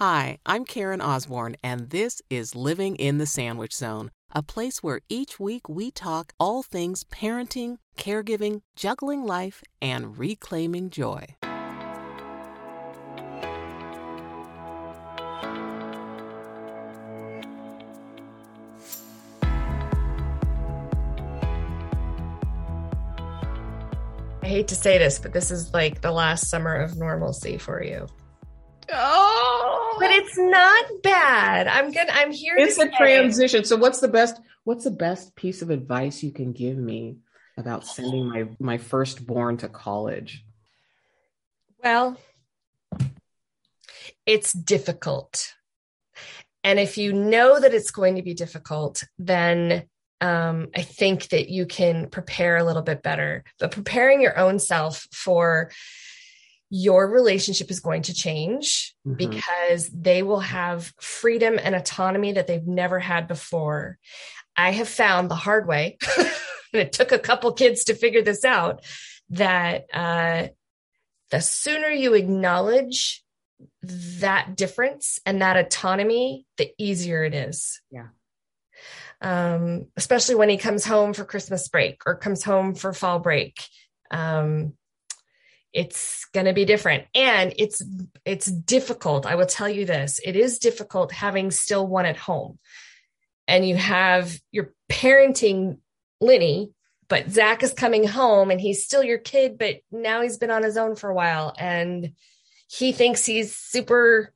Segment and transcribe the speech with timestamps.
[0.00, 5.00] Hi, I'm Karen Osborne, and this is Living in the Sandwich Zone, a place where
[5.08, 11.26] each week we talk all things parenting, caregiving, juggling life, and reclaiming joy.
[24.40, 27.82] I hate to say this, but this is like the last summer of normalcy for
[27.82, 28.06] you.
[28.90, 29.17] Oh,
[29.98, 31.66] But it's not bad.
[31.66, 32.08] I'm good.
[32.08, 32.54] I'm here.
[32.56, 33.64] it's a transition.
[33.64, 37.18] So what's the best what's the best piece of advice you can give me
[37.56, 40.44] about sending my my firstborn to college?
[41.82, 42.16] Well,
[44.26, 45.54] it's difficult.
[46.64, 49.84] And if you know that it's going to be difficult, then
[50.20, 53.44] um, I think that you can prepare a little bit better.
[53.58, 55.70] But preparing your own self for
[56.70, 59.16] your relationship is going to change Mhm.
[59.16, 63.98] because they will have freedom and autonomy that they've never had before.
[64.56, 66.28] I have found the hard way, and
[66.72, 68.84] it took a couple kids to figure this out,
[69.30, 70.48] that uh,
[71.30, 73.24] the sooner you acknowledge
[73.82, 77.80] that difference and that autonomy, the easier it is.
[77.90, 78.08] Yeah.
[79.20, 83.64] Um, especially when he comes home for Christmas break or comes home for fall break.
[84.10, 84.74] Um,
[85.72, 87.82] it's going to be different and it's
[88.24, 92.58] it's difficult i will tell you this it is difficult having still one at home
[93.48, 95.78] and you have your parenting
[96.20, 96.70] Lenny,
[97.08, 100.62] but Zach is coming home and he's still your kid, but now he's been on
[100.62, 102.12] his own for a while and
[102.68, 104.32] he thinks he's super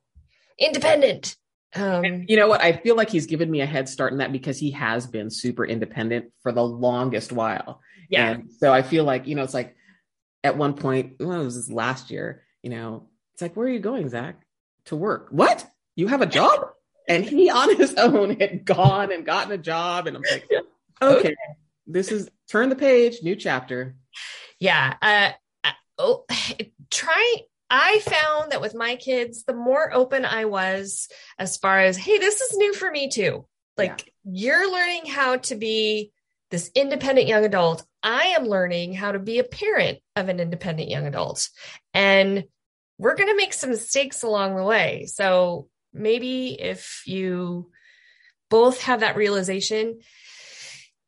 [0.57, 1.35] independent.
[1.75, 2.61] Um, You know what?
[2.61, 5.29] I feel like he's given me a head start in that because he has been
[5.29, 7.81] super independent for the longest while.
[8.09, 8.29] yeah.
[8.31, 9.75] And so I feel like, you know, it's like
[10.43, 13.71] at one point, well, it was this last year, you know, it's like, where are
[13.71, 14.41] you going, Zach?
[14.85, 15.27] To work.
[15.31, 15.65] What?
[15.95, 16.69] You have a job?
[17.07, 20.07] And he on his own had gone and gotten a job.
[20.07, 20.49] And I'm like,
[21.01, 21.35] okay,
[21.87, 23.95] this is turn the page, new chapter.
[24.59, 24.95] yeah.
[25.01, 25.31] Uh,
[25.63, 26.25] uh, oh,
[26.91, 27.37] try.
[27.69, 31.07] I found that with my kids, the more open I was
[31.39, 33.47] as far as, hey, this is new for me too.
[33.77, 36.11] Like you're learning how to be
[36.51, 37.83] this independent young adult.
[38.03, 41.49] I am learning how to be a parent of an independent young adult.
[41.93, 42.43] And
[42.97, 45.05] we're going to make some mistakes along the way.
[45.07, 47.71] So maybe if you
[48.49, 49.99] both have that realization,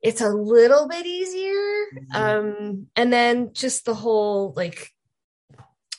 [0.01, 1.85] it's a little bit easier.
[2.13, 4.89] Um, and then just the whole like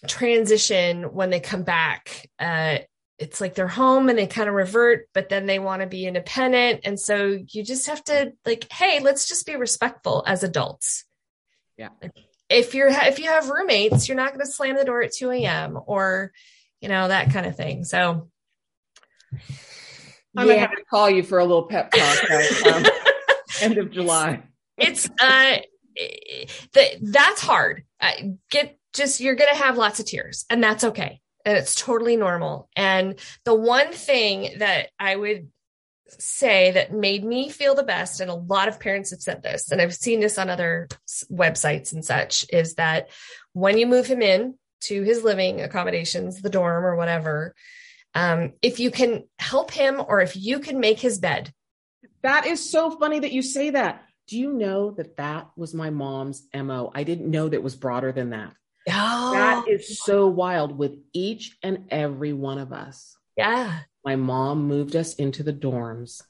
[0.06, 2.78] transition when they come back, uh,
[3.18, 6.06] it's like they're home and they kind of revert, but then they want to be
[6.06, 6.80] independent.
[6.84, 11.04] And so you just have to like, hey, let's just be respectful as adults.
[11.78, 11.88] Yeah.
[12.48, 15.30] If you're if you have roommates, you're not going to slam the door at 2
[15.30, 15.78] a.m.
[15.86, 16.32] or
[16.80, 17.84] you know that kind of thing.
[17.84, 18.28] So
[20.36, 22.30] I'm gonna have to call you for a little pep talk.
[22.30, 22.84] uh, um,
[23.62, 24.42] end of July.
[24.76, 25.56] it's uh
[26.74, 28.12] that that's hard uh,
[28.50, 32.68] get just you're gonna have lots of tears and that's okay and it's totally normal
[32.76, 35.48] and the one thing that i would
[36.08, 39.70] say that made me feel the best and a lot of parents have said this
[39.70, 40.86] and i've seen this on other
[41.32, 43.08] websites and such is that
[43.54, 47.54] when you move him in to his living accommodations the dorm or whatever
[48.14, 51.52] um, if you can help him or if you can make his bed
[52.26, 54.04] That is so funny that you say that.
[54.26, 56.90] Do you know that that was my mom's MO?
[56.92, 58.52] I didn't know that was broader than that.
[58.88, 63.16] Oh That is so wild with each and every one of us.
[63.36, 66.22] yeah My mom moved us into the dorms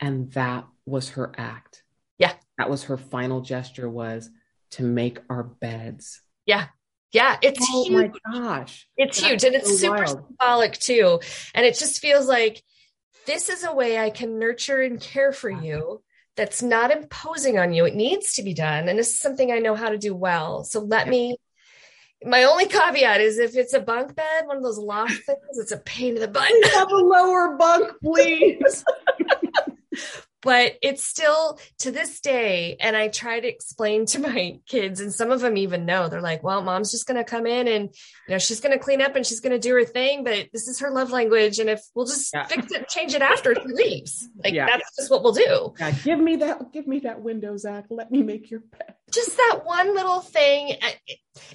[0.00, 1.82] and that was her act.
[2.18, 2.32] Yeah.
[2.56, 4.30] That was her final gesture was
[4.72, 6.20] to make our beds.
[6.46, 6.66] Yeah.
[7.12, 7.36] Yeah.
[7.42, 8.12] It's oh huge.
[8.24, 8.86] my gosh.
[8.96, 9.44] It's That's huge.
[9.44, 10.24] And it's so super wild.
[10.26, 11.20] symbolic too.
[11.54, 12.62] And it just feels like
[13.26, 16.02] this is a way I can nurture and care for you
[16.36, 17.84] that's not imposing on you.
[17.84, 18.88] It needs to be done.
[18.88, 20.64] And this is something I know how to do well.
[20.64, 21.36] So let me.
[22.24, 25.72] My only caveat is if it's a bunk bed, one of those loft things, it's
[25.72, 26.50] a pain in the butt.
[26.74, 28.84] Have a lower bunk, please.
[30.42, 35.12] but it's still to this day and i try to explain to my kids and
[35.12, 37.88] some of them even know they're like well mom's just going to come in and
[38.28, 40.46] you know she's going to clean up and she's going to do her thing but
[40.52, 42.44] this is her love language and if we'll just Yeah.
[42.44, 44.66] fix it change it after she leaves like Yeah.
[44.66, 46.72] that's just what we'll do Yeah, give me that.
[46.72, 47.86] Give me that window, Zach.
[47.90, 48.94] Let me make your bed.
[49.12, 50.76] Just that one little thing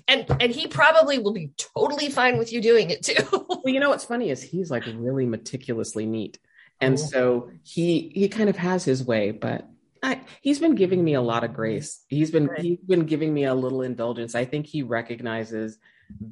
[0.07, 3.79] and and, he probably will be totally fine with you doing it too Well, you
[3.79, 6.39] know what's funny is he's like really meticulously neat,
[6.81, 7.07] and Cool.
[7.07, 9.67] so he he kind of has his way, but
[10.01, 12.03] I, he's been giving me a lot of grace.
[12.09, 14.35] He's been he's been giving me a little indulgence.
[14.35, 15.77] I think he recognizes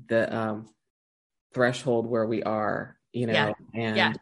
[0.08, 0.70] the um,
[1.54, 3.54] threshold where we are, you know, Yeah.
[3.74, 4.14] and Yeah.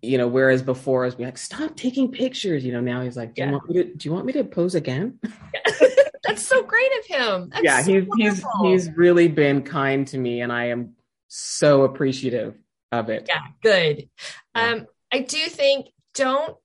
[0.00, 3.34] you know, whereas before I was like, stop taking pictures, you know, now he's like,
[3.34, 3.48] do Yeah.
[3.48, 5.18] you want me to do you want me to pose again?
[6.24, 7.50] That's so great of him.
[7.50, 10.94] That's yeah, so he's he's he's really been kind to me and I am
[11.28, 12.54] so appreciative
[12.92, 13.26] of it.
[13.28, 14.08] yeah, good.
[14.54, 14.70] Yeah.
[14.70, 16.56] Um, I do think don't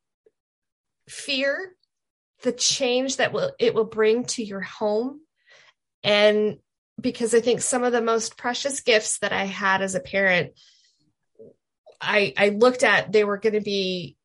[1.08, 1.76] fear
[2.44, 5.22] the change that will it will bring to your home.
[6.04, 6.58] And
[7.00, 10.54] because I think some of the most precious gifts that I had as a parent,
[12.00, 14.16] I I looked at they were going to be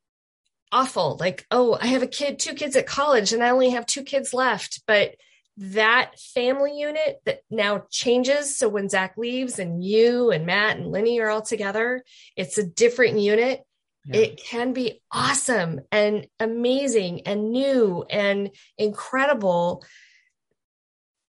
[0.71, 1.17] awful.
[1.19, 4.03] Like, oh, I have a kid, two kids at college, and I only have two
[4.03, 4.81] kids left.
[4.87, 5.15] But
[5.57, 8.57] that family unit that now changes.
[8.57, 12.03] So when Zach leaves and you and Matt and Lenny are all together,
[12.35, 13.63] it's a different unit.
[14.05, 14.21] Yeah.
[14.21, 19.83] It can be awesome and amazing and new and incredible.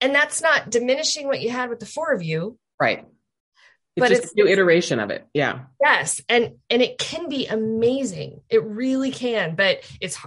[0.01, 2.59] And that's not diminishing what you had with the four of you.
[2.79, 3.05] right.
[3.97, 5.25] It's But just it's- a new iteration of it.
[5.33, 5.61] Yeah.
[5.81, 8.41] Yes, and and it can be amazing.
[8.49, 10.17] It really can, but it's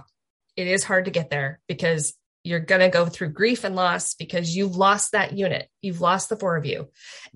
[0.57, 2.13] it is hard to get there because
[2.43, 5.69] you're going to go through grief and loss because you've lost that unit.
[5.81, 6.89] You've lost the four of you.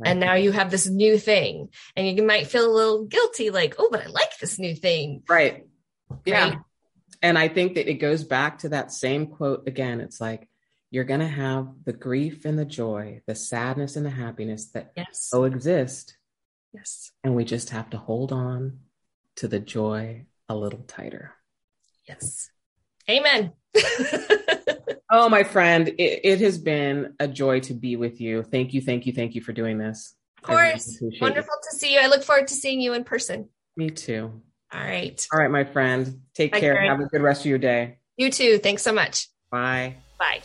[0.03, 3.75] And now you have this new thing and you might feel a little guilty like,
[3.77, 5.65] "Oh, but I like this new thing." Right.
[6.25, 6.49] Yeah.
[6.49, 6.57] Right?
[7.21, 10.01] And I think that it goes back to that same quote again.
[10.01, 10.49] It's like,
[10.91, 14.91] you're going to have the grief and the joy, the sadness and the happiness that
[14.97, 15.29] Yes.
[15.31, 16.17] coexist.
[16.75, 17.12] Yes.
[17.24, 18.80] And we just have to hold on
[19.38, 21.33] to the joy a little tighter.
[22.07, 22.50] Yes.
[23.10, 23.54] Amen.
[25.12, 28.44] Oh, my friend, it, it has been a joy to be with you.
[28.44, 30.16] Thank you, thank you, thank you for doing this.
[30.44, 31.01] Of I really course.
[31.01, 31.22] it.
[31.22, 32.00] Wonderful to see you.
[32.00, 33.50] I look forward to seeing you in person.
[33.77, 34.42] Me too.
[34.74, 35.25] All right.
[35.31, 36.22] All right, my friend.
[36.33, 36.74] Take Bye, care.
[36.74, 36.89] Karen.
[36.89, 38.00] Have a good rest of your day.
[38.18, 38.57] You too.
[38.57, 39.30] Thanks so much.
[39.51, 39.95] Bye.
[40.18, 40.42] Bye.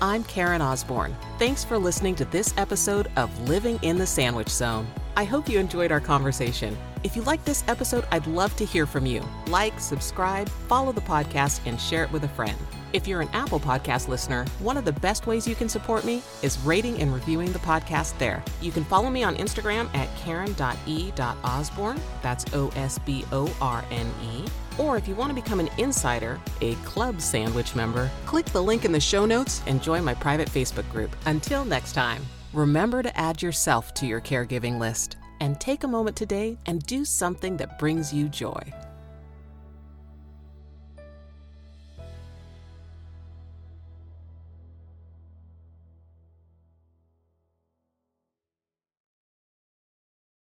[0.00, 1.14] I'm Karen Osborne.
[1.38, 4.86] Thanks for listening to this episode of Living in the Sandwich Zone.
[5.16, 6.76] I hope you enjoyed our conversation.
[7.02, 9.22] If you like this episode, I'd love to hear from you.
[9.48, 12.56] Like, subscribe, follow the podcast, and share it with a friend.
[12.92, 16.22] If you're an Apple Podcast listener, one of the best ways you can support me
[16.42, 18.42] is rating and reviewing the podcast there.
[18.60, 22.00] You can follow me on Instagram at karen.e.osborne.
[22.20, 24.44] That's O S B O R N E.
[24.78, 28.84] Or if you want to become an insider, a club sandwich member, click the link
[28.84, 31.14] in the show notes and join my private Facebook group.
[31.26, 36.16] Until next time, remember to add yourself to your caregiving list and take a moment
[36.16, 38.60] today and do something that brings you joy.